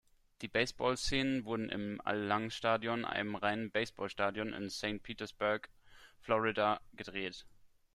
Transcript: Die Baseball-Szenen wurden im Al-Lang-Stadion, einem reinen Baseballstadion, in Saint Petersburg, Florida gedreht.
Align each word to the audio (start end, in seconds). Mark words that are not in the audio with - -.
Die 0.41 0.47
Baseball-Szenen 0.47 1.45
wurden 1.45 1.69
im 1.69 2.01
Al-Lang-Stadion, 2.03 3.05
einem 3.05 3.35
reinen 3.35 3.69
Baseballstadion, 3.69 4.51
in 4.51 4.67
Saint 4.71 5.03
Petersburg, 5.03 5.69
Florida 6.21 6.81
gedreht. 6.93 7.45